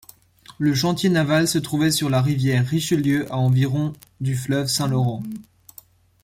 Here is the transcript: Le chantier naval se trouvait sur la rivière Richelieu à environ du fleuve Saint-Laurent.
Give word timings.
Le 0.57 0.73
chantier 0.73 1.11
naval 1.11 1.47
se 1.47 1.59
trouvait 1.59 1.91
sur 1.91 2.09
la 2.09 2.23
rivière 2.23 2.65
Richelieu 2.65 3.31
à 3.31 3.37
environ 3.37 3.93
du 4.19 4.35
fleuve 4.35 4.65
Saint-Laurent. 4.65 5.21